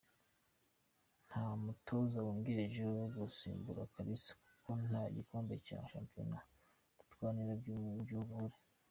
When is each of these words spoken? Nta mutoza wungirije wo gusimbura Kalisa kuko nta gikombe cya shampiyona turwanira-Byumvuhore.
Nta 1.27 1.43
mutoza 1.63 2.17
wungirije 2.25 2.83
wo 2.97 3.05
gusimbura 3.17 3.81
Kalisa 3.93 4.33
kuko 4.45 4.69
nta 4.87 5.03
gikombe 5.15 5.53
cya 5.65 5.79
shampiyona 5.91 6.37
turwanira-Byumvuhore. 7.07 8.57